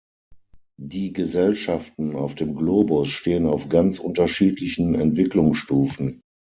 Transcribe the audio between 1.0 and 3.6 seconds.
Gesellschaften auf dem Globus stehen